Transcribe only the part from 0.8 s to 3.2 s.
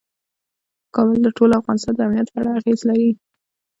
کابل د ټول افغانستان د امنیت په اړه اغېز لري.